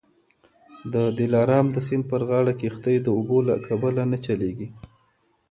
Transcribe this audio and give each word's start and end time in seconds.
د 0.93 0.95
دلارام 1.19 1.65
د 1.71 1.77
سیند 1.87 2.03
پر 2.11 2.21
غاړه 2.29 2.53
کښتۍ 2.61 2.97
د 3.01 3.07
اوبو 3.17 3.37
له 3.49 3.55
کبله 3.67 4.03
نه 4.11 4.17
چلیږي 4.25 4.67